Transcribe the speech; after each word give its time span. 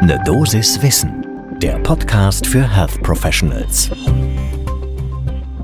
Ne 0.00 0.16
Dosis 0.24 0.80
Wissen, 0.80 1.26
der 1.60 1.76
Podcast 1.80 2.46
für 2.46 2.62
Health 2.62 3.02
Professionals. 3.02 3.90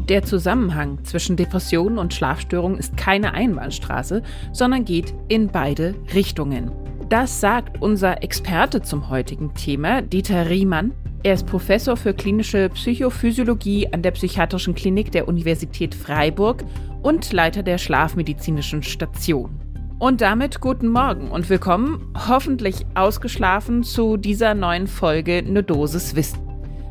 Der 0.08 0.24
Zusammenhang 0.24 0.98
zwischen 1.04 1.36
Depressionen 1.36 1.98
und 1.98 2.12
Schlafstörungen 2.12 2.76
ist 2.76 2.96
keine 2.96 3.32
Einbahnstraße, 3.32 4.24
sondern 4.52 4.84
geht 4.84 5.14
in 5.28 5.46
beide 5.46 5.94
Richtungen. 6.12 6.72
Das 7.08 7.40
sagt 7.40 7.80
unser 7.80 8.24
Experte 8.24 8.82
zum 8.82 9.08
heutigen 9.08 9.54
Thema, 9.54 10.02
Dieter 10.02 10.50
Riemann. 10.50 10.92
Er 11.22 11.34
ist 11.34 11.46
Professor 11.46 11.96
für 11.96 12.12
klinische 12.12 12.70
Psychophysiologie 12.70 13.88
an 13.92 14.02
der 14.02 14.10
Psychiatrischen 14.10 14.74
Klinik 14.74 15.12
der 15.12 15.28
Universität 15.28 15.94
Freiburg 15.94 16.64
und 17.02 17.32
Leiter 17.32 17.62
der 17.62 17.78
Schlafmedizinischen 17.78 18.82
Station. 18.82 19.63
Und 20.00 20.20
damit 20.20 20.60
guten 20.60 20.88
Morgen 20.88 21.30
und 21.30 21.48
willkommen, 21.48 22.12
hoffentlich 22.28 22.84
ausgeschlafen, 22.96 23.84
zu 23.84 24.16
dieser 24.16 24.52
neuen 24.54 24.88
Folge 24.88 25.42
Ne 25.42 25.62
Dosis 25.62 26.16
Wissen. 26.16 26.40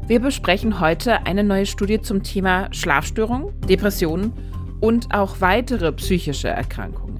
Wir 0.07 0.21
besprechen 0.21 0.79
heute 0.79 1.25
eine 1.25 1.43
neue 1.43 1.65
Studie 1.65 2.01
zum 2.01 2.23
Thema 2.23 2.69
Schlafstörungen, 2.71 3.53
Depressionen 3.67 4.31
und 4.79 5.13
auch 5.13 5.41
weitere 5.41 5.91
psychische 5.91 6.47
Erkrankungen. 6.47 7.19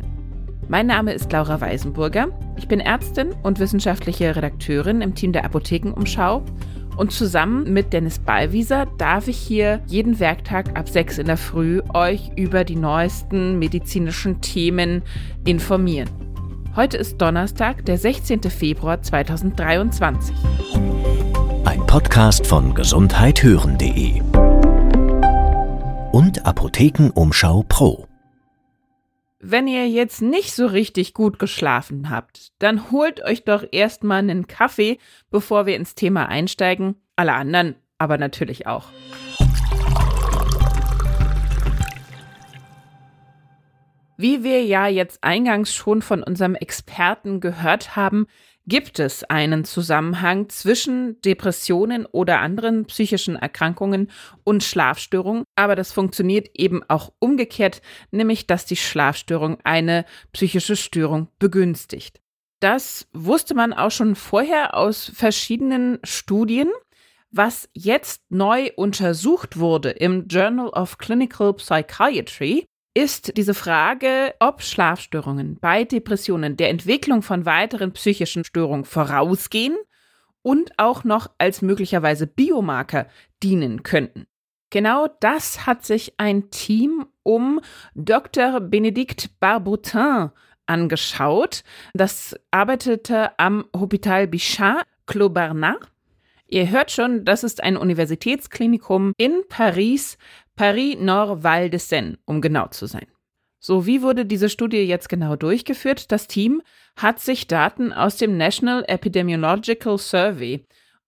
Mein 0.69 0.87
Name 0.87 1.13
ist 1.13 1.29
Laura 1.33 1.59
Weisenburger. 1.59 2.29
Ich 2.55 2.69
bin 2.69 2.79
Ärztin 2.79 3.35
und 3.43 3.59
wissenschaftliche 3.59 4.35
Redakteurin 4.35 5.01
im 5.01 5.13
Team 5.13 5.33
der 5.33 5.43
Apothekenumschau 5.43 6.43
und 6.97 7.11
zusammen 7.11 7.71
mit 7.73 7.93
Dennis 7.93 8.19
Ballwieser 8.19 8.85
darf 8.97 9.27
ich 9.27 9.37
hier 9.37 9.81
jeden 9.87 10.19
Werktag 10.19 10.77
ab 10.77 10.89
6 10.89 11.19
in 11.19 11.27
der 11.27 11.37
Früh 11.37 11.81
euch 11.93 12.31
über 12.35 12.63
die 12.63 12.75
neuesten 12.75 13.59
medizinischen 13.59 14.41
Themen 14.41 15.03
informieren. 15.45 16.09
Heute 16.75 16.97
ist 16.97 17.21
Donnerstag, 17.21 17.85
der 17.85 17.97
16. 17.97 18.43
Februar 18.43 19.01
2023. 19.01 20.35
Ein 21.65 21.85
Podcast 21.85 22.47
von 22.47 22.73
gesundheithören.de 22.73 24.21
und 26.11 26.45
Apothekenumschau 26.45 27.63
Pro. 27.67 28.07
Wenn 29.45 29.67
ihr 29.67 29.89
jetzt 29.89 30.21
nicht 30.21 30.53
so 30.53 30.67
richtig 30.67 31.13
gut 31.13 31.37
geschlafen 31.37 32.09
habt, 32.09 32.53
dann 32.59 32.91
holt 32.91 33.21
euch 33.25 33.43
doch 33.43 33.65
erstmal 33.73 34.19
einen 34.19 34.47
Kaffee, 34.47 34.99
bevor 35.31 35.65
wir 35.65 35.75
ins 35.75 35.95
Thema 35.95 36.29
einsteigen. 36.29 36.95
Alle 37.17 37.33
anderen 37.33 37.75
aber 37.97 38.17
natürlich 38.17 38.67
auch. 38.67 38.85
Wie 44.15 44.45
wir 44.45 44.63
ja 44.63 44.87
jetzt 44.87 45.21
eingangs 45.25 45.75
schon 45.75 46.01
von 46.01 46.23
unserem 46.23 46.55
Experten 46.55 47.41
gehört 47.41 47.97
haben, 47.97 48.27
gibt 48.65 48.99
es 48.99 49.23
einen 49.25 49.65
Zusammenhang 49.65 50.49
zwischen 50.49 51.19
Depressionen 51.21 52.05
oder 52.05 52.39
anderen 52.39 52.85
psychischen 52.85 53.35
Erkrankungen 53.35 54.09
und 54.43 54.63
Schlafstörungen, 54.63 55.43
aber 55.55 55.75
das 55.75 55.91
funktioniert 55.91 56.49
eben 56.53 56.81
auch 56.87 57.11
umgekehrt, 57.19 57.81
nämlich 58.11 58.47
dass 58.47 58.65
die 58.65 58.75
Schlafstörung 58.75 59.57
eine 59.63 60.05
psychische 60.31 60.75
Störung 60.75 61.27
begünstigt. 61.39 62.21
Das 62.59 63.07
wusste 63.11 63.55
man 63.55 63.73
auch 63.73 63.91
schon 63.91 64.15
vorher 64.15 64.77
aus 64.77 65.11
verschiedenen 65.13 65.99
Studien. 66.03 66.69
Was 67.29 67.67
jetzt 67.73 68.21
neu 68.29 68.69
untersucht 68.75 69.57
wurde 69.57 69.89
im 69.89 70.27
Journal 70.27 70.69
of 70.69 70.97
Clinical 70.99 71.53
Psychiatry, 71.55 72.65
ist 72.93 73.37
diese 73.37 73.53
Frage, 73.53 74.35
ob 74.39 74.61
Schlafstörungen 74.61 75.57
bei 75.59 75.83
Depressionen 75.83 76.57
der 76.57 76.69
Entwicklung 76.69 77.21
von 77.21 77.45
weiteren 77.45 77.91
psychischen 77.93 78.43
Störungen 78.43 78.85
vorausgehen 78.85 79.75
und 80.43 80.77
auch 80.77 81.03
noch 81.03 81.31
als 81.37 81.61
möglicherweise 81.61 82.27
Biomarker 82.27 83.07
dienen 83.41 83.83
könnten. 83.83 84.27
Genau 84.69 85.07
das 85.19 85.65
hat 85.65 85.85
sich 85.85 86.13
ein 86.17 86.49
Team 86.49 87.05
um 87.23 87.61
Dr. 87.95 88.59
Benedikt 88.59 89.39
Barboutin 89.39 90.31
angeschaut. 90.65 91.63
Das 91.93 92.35
arbeitete 92.51 93.37
am 93.37 93.65
Hôpital 93.75 94.27
Bichat 94.27 94.83
Clobernat. 95.05 95.77
Ihr 96.47 96.69
hört 96.69 96.91
schon, 96.91 97.25
das 97.25 97.43
ist 97.43 97.63
ein 97.63 97.77
Universitätsklinikum 97.77 99.13
in 99.17 99.41
Paris, 99.49 100.17
Paris-Nord-Val 100.55 101.69
de 101.69 101.79
Seine, 101.79 102.17
um 102.25 102.41
genau 102.41 102.67
zu 102.67 102.85
sein. 102.85 103.07
So, 103.59 103.85
wie 103.85 104.01
wurde 104.01 104.25
diese 104.25 104.49
Studie 104.49 104.83
jetzt 104.83 105.07
genau 105.07 105.35
durchgeführt? 105.35 106.11
Das 106.11 106.27
Team 106.27 106.61
hat 106.97 107.19
sich 107.19 107.47
Daten 107.47 107.93
aus 107.93 108.17
dem 108.17 108.37
National 108.37 108.83
Epidemiological 108.87 109.97
Survey 109.97 110.65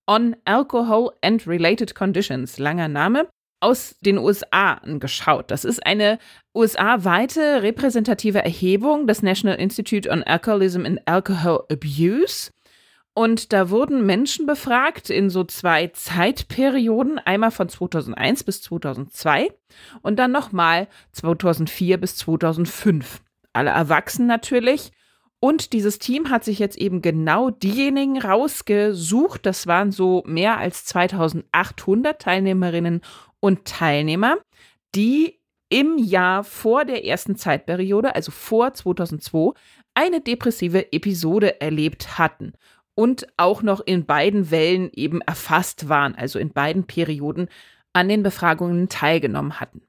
on 0.08 0.36
Alcohol 0.46 1.12
and 1.22 1.46
Related 1.48 1.96
Conditions, 1.96 2.58
langer 2.58 2.88
Name, 2.88 3.28
aus 3.60 3.96
den 4.02 4.18
USA 4.18 4.76
angeschaut. 4.76 5.50
Das 5.50 5.66
ist 5.66 5.86
eine 5.86 6.20
USA-weite 6.54 7.64
repräsentative 7.64 8.40
Erhebung 8.44 9.08
des 9.08 9.22
National 9.22 9.58
Institute 9.58 10.10
on 10.10 10.24
Alcoholism 10.24 10.86
and 10.86 11.02
Alcohol 11.06 11.66
Abuse. 11.72 12.52
Und 13.18 13.54
da 13.54 13.70
wurden 13.70 14.06
Menschen 14.06 14.46
befragt 14.46 15.10
in 15.10 15.30
so 15.30 15.46
zwei 15.46 15.88
Zeitperioden, 15.88 17.18
einmal 17.18 17.50
von 17.50 17.70
2001 17.70 18.44
bis 18.44 18.62
2002 18.64 19.54
und 20.02 20.20
dann 20.20 20.34
nochmal 20.34 20.90
2004 21.14 21.98
bis 21.98 22.18
2005. 22.18 23.22
Alle 23.54 23.70
Erwachsenen 23.70 24.28
natürlich. 24.28 24.92
Und 25.40 25.72
dieses 25.72 25.98
Team 25.98 26.30
hat 26.30 26.44
sich 26.44 26.60
jetzt 26.60 26.78
eben 26.78 27.02
genau 27.02 27.52
diejenigen 27.52 28.20
rausgesucht, 28.22 29.46
das 29.46 29.66
waren 29.66 29.94
so 29.94 30.22
mehr 30.26 30.58
als 30.58 30.84
2800 30.84 32.22
Teilnehmerinnen 32.22 33.00
und 33.40 33.64
Teilnehmer, 33.64 34.40
die 34.94 35.40
im 35.70 35.98
Jahr 35.98 36.44
vor 36.44 36.84
der 36.84 37.06
ersten 37.06 37.38
Zeitperiode, 37.38 38.14
also 38.14 38.32
vor 38.32 38.74
2002, 38.74 39.54
eine 39.94 40.20
depressive 40.20 40.92
Episode 40.92 41.62
erlebt 41.62 42.18
hatten 42.18 42.54
und 42.96 43.28
auch 43.38 43.62
noch 43.62 43.82
in 43.82 44.06
beiden 44.06 44.50
Wellen 44.52 44.90
eben 44.94 45.22
erfasst 45.22 45.90
waren, 45.90 46.16
also 46.16 46.40
in 46.40 46.52
beiden 46.52 46.86
Perioden 46.86 47.50
an 47.94 48.10
den 48.10 48.24
Befragungen 48.24 48.90
teilgenommen 48.90 49.60
hatten. 49.60 49.82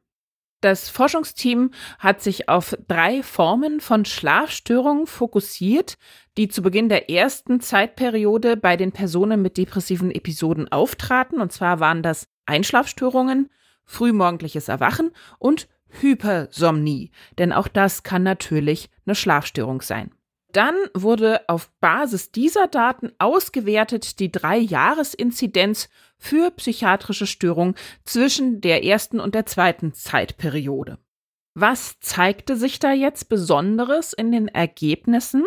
Das 0.60 0.88
Forschungsteam 0.88 1.70
hat 1.98 2.22
sich 2.22 2.48
auf 2.48 2.76
drei 2.88 3.22
Formen 3.22 3.80
von 3.80 4.04
Schlafstörungen 4.04 5.06
fokussiert, 5.06 5.96
die 6.36 6.48
zu 6.48 6.62
Beginn 6.62 6.88
der 6.88 7.10
ersten 7.10 7.60
Zeitperiode 7.60 8.56
bei 8.56 8.76
den 8.76 8.90
Personen 8.90 9.42
mit 9.42 9.58
depressiven 9.58 10.10
Episoden 10.10 10.70
auftraten. 10.72 11.40
Und 11.40 11.52
zwar 11.52 11.78
waren 11.78 12.02
das 12.02 12.28
Einschlafstörungen, 12.46 13.50
frühmorgendliches 13.84 14.68
Erwachen 14.68 15.12
und 15.38 15.68
Hypersomnie. 16.00 17.10
Denn 17.38 17.52
auch 17.52 17.68
das 17.68 18.02
kann 18.02 18.22
natürlich 18.22 18.90
eine 19.04 19.14
Schlafstörung 19.14 19.82
sein. 19.82 20.10
Dann 20.56 20.76
wurde 20.94 21.46
auf 21.48 21.70
Basis 21.80 22.32
dieser 22.32 22.66
Daten 22.66 23.12
ausgewertet 23.18 24.20
die 24.20 24.32
Drei-Jahres-Inzidenz 24.32 25.90
für 26.16 26.50
psychiatrische 26.50 27.26
Störungen 27.26 27.74
zwischen 28.04 28.62
der 28.62 28.82
ersten 28.82 29.20
und 29.20 29.34
der 29.34 29.44
zweiten 29.44 29.92
Zeitperiode. 29.92 30.96
Was 31.52 32.00
zeigte 32.00 32.56
sich 32.56 32.78
da 32.78 32.94
jetzt 32.94 33.28
Besonderes 33.28 34.14
in 34.14 34.32
den 34.32 34.48
Ergebnissen? 34.48 35.44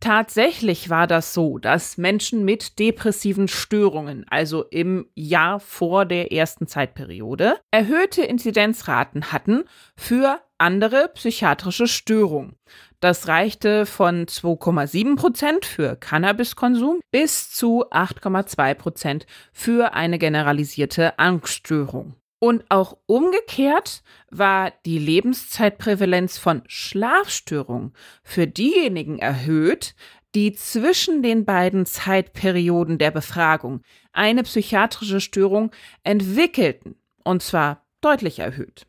Tatsächlich 0.00 0.88
war 0.88 1.06
das 1.06 1.34
so, 1.34 1.58
dass 1.58 1.98
Menschen 1.98 2.42
mit 2.44 2.78
depressiven 2.78 3.48
Störungen, 3.48 4.24
also 4.30 4.64
im 4.64 5.10
Jahr 5.14 5.60
vor 5.60 6.06
der 6.06 6.32
ersten 6.32 6.66
Zeitperiode, 6.66 7.56
erhöhte 7.70 8.22
Inzidenzraten 8.22 9.30
hatten 9.30 9.64
für 9.94 10.40
andere 10.56 11.10
psychiatrische 11.14 11.86
Störungen. 11.86 12.56
Das 13.00 13.28
reichte 13.28 13.86
von 13.86 14.26
2,7 14.26 15.14
Prozent 15.14 15.64
für 15.64 15.94
Cannabiskonsum 15.94 16.98
bis 17.12 17.50
zu 17.50 17.88
8,2 17.90 18.74
Prozent 18.74 19.26
für 19.52 19.94
eine 19.94 20.18
generalisierte 20.18 21.16
Angststörung. 21.18 22.14
Und 22.40 22.64
auch 22.68 22.96
umgekehrt 23.06 24.02
war 24.30 24.72
die 24.84 24.98
Lebenszeitprävalenz 24.98 26.38
von 26.38 26.62
Schlafstörungen 26.66 27.92
für 28.24 28.48
diejenigen 28.48 29.18
erhöht, 29.18 29.94
die 30.34 30.52
zwischen 30.52 31.22
den 31.22 31.44
beiden 31.44 31.86
Zeitperioden 31.86 32.98
der 32.98 33.12
Befragung 33.12 33.82
eine 34.12 34.42
psychiatrische 34.42 35.20
Störung 35.20 35.70
entwickelten, 36.02 36.96
und 37.24 37.42
zwar 37.42 37.86
deutlich 38.00 38.40
erhöht. 38.40 38.86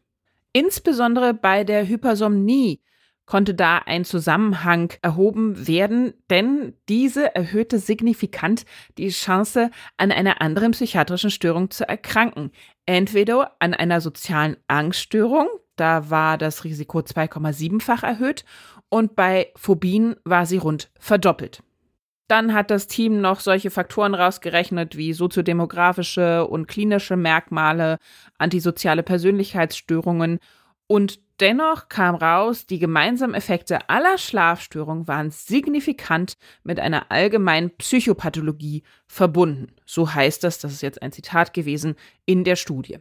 Insbesondere 0.51 1.33
bei 1.33 1.63
der 1.63 1.87
Hypersomnie 1.87 2.81
konnte 3.29 3.53
da 3.53 3.77
ein 3.85 4.05
Zusammenhang 4.05 4.91
erhoben 5.03 5.67
werden, 5.67 6.15
denn 6.31 6.73
diese 6.89 7.35
erhöhte 7.35 7.77
signifikant 7.77 8.65
die 8.97 9.09
Chance, 9.09 9.69
an 9.97 10.11
einer 10.11 10.41
anderen 10.41 10.71
psychiatrischen 10.71 11.29
Störung 11.29 11.69
zu 11.69 11.87
erkranken. 11.87 12.51
Entweder 12.87 13.55
an 13.59 13.75
einer 13.75 14.01
sozialen 14.01 14.57
Angststörung, 14.67 15.47
da 15.75 16.09
war 16.09 16.39
das 16.39 16.63
Risiko 16.63 16.99
2,7-fach 16.99 18.01
erhöht, 18.01 18.45
und 18.89 19.15
bei 19.15 19.51
Phobien 19.55 20.15
war 20.25 20.47
sie 20.47 20.57
rund 20.57 20.89
verdoppelt. 20.99 21.61
Dann 22.27 22.55
hat 22.55 22.71
das 22.71 22.87
Team 22.87 23.21
noch 23.21 23.41
solche 23.41 23.69
Faktoren 23.69 24.15
rausgerechnet 24.15 24.97
wie 24.97 25.13
soziodemografische 25.13 26.47
und 26.47 26.67
klinische 26.67 27.15
Merkmale, 27.15 27.99
antisoziale 28.39 29.03
Persönlichkeitsstörungen 29.03 30.39
und 30.91 31.19
dennoch 31.39 31.87
kam 31.87 32.15
raus, 32.15 32.65
die 32.65 32.79
gemeinsamen 32.79 33.35
Effekte 33.35 33.89
aller 33.91 34.17
Schlafstörungen 34.17 35.07
waren 35.07 35.29
signifikant 35.29 36.33
mit 36.63 36.79
einer 36.79 37.11
allgemeinen 37.11 37.69
Psychopathologie 37.77 38.81
verbunden. 39.05 39.67
So 39.85 40.11
heißt 40.11 40.43
das, 40.43 40.57
das 40.57 40.73
ist 40.73 40.81
jetzt 40.81 41.03
ein 41.03 41.11
Zitat 41.11 41.53
gewesen, 41.53 41.95
in 42.25 42.43
der 42.43 42.55
Studie. 42.55 42.97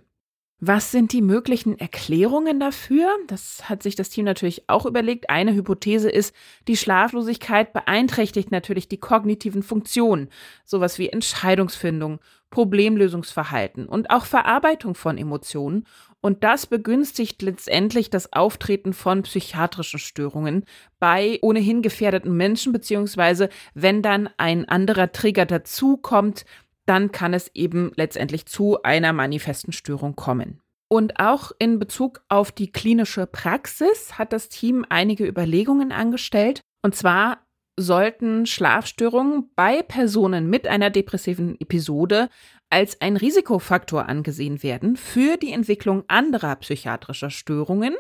Was 0.61 0.91
sind 0.91 1.13
die 1.13 1.23
möglichen 1.23 1.79
Erklärungen 1.79 2.61
dafür? 2.61 3.09
Das 3.27 3.71
hat 3.71 3.83
sich 3.83 3.95
das 3.95 4.11
Team 4.11 4.27
natürlich 4.27 4.69
auch 4.69 4.85
überlegt. 4.85 5.31
Eine 5.31 5.55
Hypothese 5.55 6.11
ist, 6.11 6.35
die 6.67 6.77
Schlaflosigkeit 6.77 7.73
beeinträchtigt 7.73 8.51
natürlich 8.51 8.89
die 8.89 8.99
kognitiven 8.99 9.63
Funktionen, 9.63 10.29
sowas 10.65 10.99
wie 10.99 11.09
Entscheidungsfindung, 11.09 12.19
Problemlösungsverhalten 12.51 13.87
und 13.87 14.11
auch 14.11 14.25
Verarbeitung 14.25 14.95
von 14.95 15.19
Emotionen. 15.19 15.85
Und 16.21 16.43
das 16.43 16.67
begünstigt 16.67 17.43
letztendlich 17.43 18.11
das 18.11 18.33
Auftreten 18.33 18.93
von 18.93 19.23
psychiatrischen 19.23 20.01
Störungen 20.01 20.65
bei 20.99 21.39
ohnehin 21.43 21.83
gefährdeten 21.83 22.37
Menschen, 22.37 22.73
beziehungsweise 22.73 23.49
wenn 23.75 24.03
dann 24.03 24.29
ein 24.37 24.69
anderer 24.69 25.13
Trigger 25.13 25.47
dazukommt, 25.47 26.45
dann 26.87 27.13
kann 27.13 27.35
es 27.35 27.51
eben 27.55 27.93
letztendlich 27.97 28.47
zu 28.47 28.83
einer 28.83 29.13
manifesten 29.13 29.73
Störung 29.73 30.17
kommen. 30.17 30.61
Und 30.89 31.21
auch 31.21 31.53
in 31.59 31.79
Bezug 31.79 32.23
auf 32.29 32.51
die 32.51 32.73
klinische 32.73 33.27
Praxis 33.27 34.17
hat 34.17 34.33
das 34.33 34.49
Team 34.49 34.87
einige 34.89 35.27
Überlegungen 35.27 35.93
angestellt. 35.93 36.63
Und 36.83 36.97
zwar 36.97 37.47
sollten 37.79 38.45
Schlafstörungen 38.45 39.51
bei 39.55 39.83
Personen 39.83 40.51
mit 40.51 40.67
einer 40.67 40.91
depressiven 40.91 41.59
Episode 41.61 42.29
als 42.71 43.01
ein 43.01 43.17
Risikofaktor 43.17 44.09
angesehen 44.09 44.63
werden 44.63 44.97
für 44.97 45.37
die 45.37 45.53
Entwicklung 45.53 46.05
anderer 46.09 46.57
psychiatrischer 46.57 47.31
Störungen. 47.31 47.95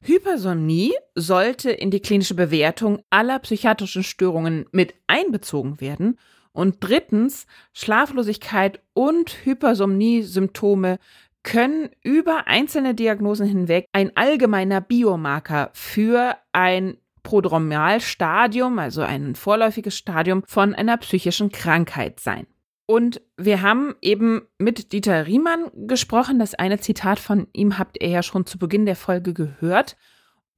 Hypersomnie 0.00 0.92
sollte 1.14 1.70
in 1.70 1.90
die 1.90 2.00
klinische 2.00 2.34
Bewertung 2.34 3.00
aller 3.08 3.38
psychiatrischen 3.38 4.02
Störungen 4.02 4.66
mit 4.72 4.94
einbezogen 5.06 5.80
werden 5.80 6.18
und 6.52 6.76
drittens, 6.80 7.46
Schlaflosigkeit 7.72 8.80
und 8.92 9.30
Hypersomnie-Symptome 9.44 10.98
können 11.42 11.90
über 12.02 12.46
einzelne 12.46 12.94
Diagnosen 12.94 13.46
hinweg 13.46 13.86
ein 13.92 14.16
allgemeiner 14.16 14.80
Biomarker 14.80 15.70
für 15.72 16.36
ein 16.52 16.96
Prodromalstadium, 17.24 18.78
also 18.78 19.02
ein 19.02 19.34
vorläufiges 19.34 19.96
Stadium 19.96 20.44
von 20.46 20.74
einer 20.74 20.96
psychischen 20.98 21.50
Krankheit 21.50 22.20
sein. 22.20 22.46
Und 22.86 23.22
wir 23.36 23.62
haben 23.62 23.94
eben 24.02 24.42
mit 24.58 24.92
Dieter 24.92 25.26
Riemann 25.26 25.70
gesprochen. 25.88 26.38
Das 26.38 26.54
eine 26.54 26.78
Zitat 26.78 27.18
von 27.18 27.48
ihm 27.52 27.78
habt 27.78 28.00
ihr 28.00 28.08
ja 28.10 28.22
schon 28.22 28.46
zu 28.46 28.58
Beginn 28.58 28.86
der 28.86 28.94
Folge 28.94 29.32
gehört. 29.32 29.96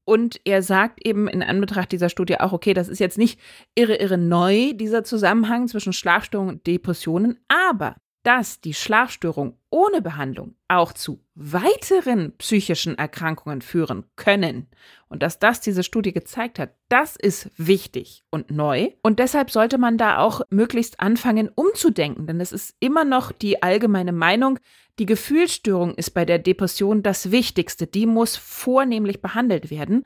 Und 0.05 0.41
er 0.45 0.63
sagt 0.63 1.05
eben 1.05 1.27
in 1.29 1.43
Anbetracht 1.43 1.91
dieser 1.91 2.09
Studie 2.09 2.39
auch, 2.39 2.53
okay, 2.53 2.75
das 2.75 2.89
ist 2.89 3.01
jetzt 3.01 3.19
nicht 3.19 3.41
irre, 3.75 3.97
irre 3.97 4.19
neu, 4.19 4.73
dieser 4.73 5.03
Zusammenhang 5.03 5.67
zwischen 5.67 5.93
Schlafstörungen 5.93 6.57
und 6.57 6.67
Depressionen, 6.67 7.41
aber 7.49 7.97
dass 8.27 8.61
die 8.61 8.75
Schlafstörung 8.75 9.57
ohne 9.71 10.03
Behandlung 10.03 10.57
auch 10.67 10.93
zu 10.93 11.23
weiteren 11.37 12.37
psychischen 12.39 12.99
Erkrankungen 12.99 13.63
führen 13.63 14.05
können 14.17 14.67
und 15.09 15.23
dass 15.23 15.39
das 15.39 15.61
diese 15.61 15.85
Studie 15.85 16.13
gezeigt 16.13 16.59
hat, 16.59 16.75
das 16.89 17.15
ist 17.15 17.53
wichtig 17.57 18.25
und 18.31 18.51
neu. 18.51 18.91
Und 19.05 19.21
deshalb 19.21 19.53
sollte 19.53 19.79
man 19.79 19.97
da 19.97 20.19
auch 20.19 20.41
möglichst 20.51 20.99
anfangen 20.99 21.51
umzudenken, 21.55 22.27
denn 22.27 22.41
es 22.41 22.51
ist 22.51 22.75
immer 22.81 23.05
noch 23.05 23.31
die 23.31 23.63
allgemeine 23.63 24.11
Meinung, 24.11 24.59
die 24.99 25.07
Gefühlsstörung 25.07 25.95
ist 25.95 26.11
bei 26.11 26.25
der 26.25 26.41
Depression 26.41 27.05
das 27.05 27.31
Wichtigste, 27.31 27.87
die 27.87 28.07
muss 28.07 28.37
vornehmlich 28.37 29.23
behandelt 29.23 29.71
werden. 29.71 30.03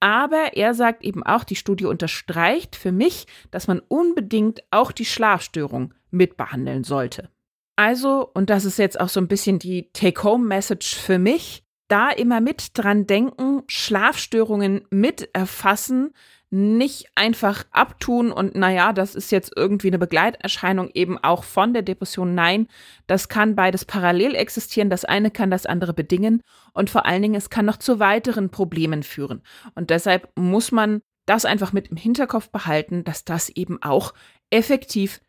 Aber 0.00 0.50
er 0.52 0.74
sagt 0.74 1.02
eben 1.02 1.22
auch, 1.22 1.44
die 1.44 1.56
Studie 1.56 1.86
unterstreicht 1.86 2.76
für 2.76 2.92
mich, 2.92 3.26
dass 3.50 3.68
man 3.68 3.80
unbedingt 3.80 4.62
auch 4.70 4.92
die 4.92 5.06
Schlafstörung 5.06 5.94
mitbehandeln 6.10 6.84
sollte. 6.84 7.30
Also, 7.76 8.30
und 8.34 8.50
das 8.50 8.64
ist 8.64 8.78
jetzt 8.78 9.00
auch 9.00 9.08
so 9.08 9.20
ein 9.20 9.28
bisschen 9.28 9.58
die 9.58 9.90
Take-Home-Message 9.92 10.96
für 10.96 11.18
mich, 11.18 11.64
da 11.88 12.10
immer 12.10 12.40
mit 12.40 12.70
dran 12.74 13.06
denken, 13.06 13.62
Schlafstörungen 13.66 14.86
mit 14.90 15.28
erfassen, 15.34 16.12
nicht 16.50 17.08
einfach 17.16 17.64
abtun 17.72 18.30
und 18.30 18.54
naja, 18.54 18.92
das 18.92 19.16
ist 19.16 19.32
jetzt 19.32 19.52
irgendwie 19.56 19.88
eine 19.88 19.98
Begleiterscheinung 19.98 20.88
eben 20.94 21.18
auch 21.18 21.42
von 21.42 21.72
der 21.72 21.82
Depression. 21.82 22.36
Nein, 22.36 22.68
das 23.08 23.28
kann 23.28 23.56
beides 23.56 23.84
parallel 23.84 24.36
existieren. 24.36 24.88
Das 24.88 25.04
eine 25.04 25.32
kann 25.32 25.50
das 25.50 25.66
andere 25.66 25.92
bedingen 25.92 26.42
und 26.72 26.90
vor 26.90 27.06
allen 27.06 27.22
Dingen, 27.22 27.34
es 27.34 27.50
kann 27.50 27.66
noch 27.66 27.78
zu 27.78 27.98
weiteren 27.98 28.50
Problemen 28.50 29.02
führen. 29.02 29.42
Und 29.74 29.90
deshalb 29.90 30.30
muss 30.36 30.70
man 30.70 31.02
das 31.26 31.44
einfach 31.44 31.72
mit 31.72 31.88
im 31.88 31.96
Hinterkopf 31.96 32.50
behalten, 32.50 33.02
dass 33.02 33.24
das 33.24 33.48
eben 33.48 33.82
auch 33.82 34.14
effektiv 34.50 35.20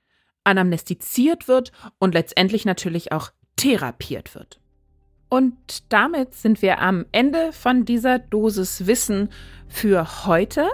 anamnestiziert 0.45 1.47
wird 1.47 1.71
und 2.00 2.13
letztendlich 2.13 2.65
natürlich 2.65 3.12
auch 3.12 3.31
therapiert 3.57 4.36
wird. 4.36 4.59
Und 5.27 5.92
damit 5.92 6.36
sind 6.36 6.62
wir 6.62 6.80
am 6.80 7.06
Ende 7.12 7.51
von 7.51 7.83
dieser 7.83 8.19
Dosis 8.19 8.88
Wissen 8.88 9.30
für 9.68 10.25
heute. 10.25 10.68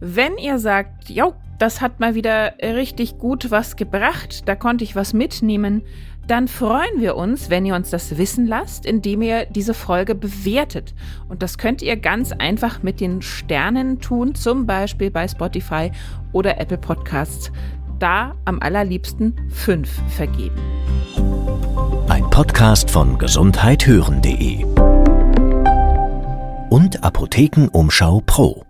Wenn 0.00 0.36
ihr 0.38 0.58
sagt, 0.58 1.08
jo, 1.08 1.34
das 1.58 1.80
hat 1.80 2.00
mal 2.00 2.14
wieder 2.14 2.54
richtig 2.60 3.18
gut 3.18 3.50
was 3.50 3.76
gebracht, 3.76 4.42
da 4.46 4.56
konnte 4.56 4.82
ich 4.82 4.96
was 4.96 5.12
mitnehmen, 5.14 5.82
dann 6.26 6.46
freuen 6.46 7.00
wir 7.00 7.16
uns, 7.16 7.50
wenn 7.50 7.66
ihr 7.66 7.74
uns 7.74 7.90
das 7.90 8.16
wissen 8.16 8.46
lasst, 8.46 8.86
indem 8.86 9.22
ihr 9.22 9.46
diese 9.46 9.74
Folge 9.74 10.14
bewertet. 10.14 10.94
Und 11.28 11.42
das 11.42 11.58
könnt 11.58 11.82
ihr 11.82 11.96
ganz 11.96 12.32
einfach 12.32 12.82
mit 12.82 13.00
den 13.00 13.22
Sternen 13.22 14.00
tun, 14.00 14.34
zum 14.34 14.66
Beispiel 14.66 15.10
bei 15.10 15.26
Spotify 15.26 15.90
oder 16.32 16.60
Apple 16.60 16.78
Podcasts 16.78 17.50
da 18.02 18.34
am 18.44 18.58
allerliebsten 18.60 19.34
fünf 19.48 19.88
vergeben. 20.08 20.56
Ein 22.08 22.28
Podcast 22.30 22.90
von 22.90 23.16
gesundheithören.de 23.18 24.64
und 26.70 27.04
Apothekenumschau 27.04 28.22
Pro. 28.26 28.64